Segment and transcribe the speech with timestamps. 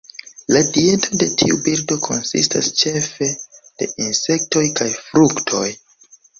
[0.53, 3.29] La dieto de tiu birdo konsistas ĉefe
[3.61, 5.67] de insektoj kaj fruktoj.